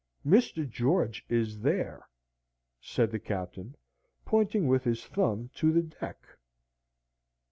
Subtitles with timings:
[0.25, 0.67] "Mr.
[0.67, 2.07] George is there,"
[2.79, 3.75] said the Captain,
[4.25, 6.17] pointing with his thumb to the deck.